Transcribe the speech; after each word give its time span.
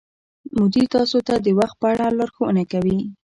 مدیر 0.59 0.85
تاسو 0.95 1.17
ته 1.27 1.33
د 1.45 1.47
وخت 1.59 1.75
په 1.81 1.87
اړه 1.93 2.05
لارښوونه 2.17 2.63
کوي. 2.71 2.99